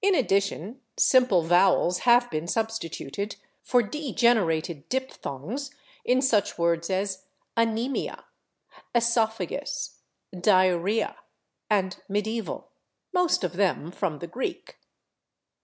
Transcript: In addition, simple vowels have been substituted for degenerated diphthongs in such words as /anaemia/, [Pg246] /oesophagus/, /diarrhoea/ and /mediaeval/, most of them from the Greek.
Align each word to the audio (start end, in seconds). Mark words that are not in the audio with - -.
In 0.00 0.14
addition, 0.14 0.80
simple 0.96 1.42
vowels 1.42 2.02
have 2.06 2.30
been 2.30 2.46
substituted 2.46 3.34
for 3.64 3.82
degenerated 3.82 4.88
diphthongs 4.88 5.72
in 6.04 6.22
such 6.22 6.56
words 6.58 6.88
as 6.88 7.24
/anaemia/, 7.56 8.22
[Pg246] 8.94 8.94
/oesophagus/, 8.94 9.90
/diarrhoea/ 10.32 11.16
and 11.68 12.00
/mediaeval/, 12.08 12.66
most 13.12 13.42
of 13.42 13.54
them 13.54 13.90
from 13.90 14.20
the 14.20 14.28
Greek. 14.28 14.78